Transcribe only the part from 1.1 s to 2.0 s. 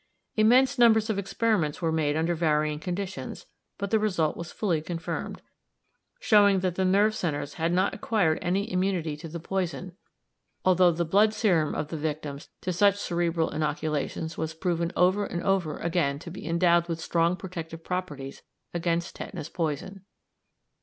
of experiments were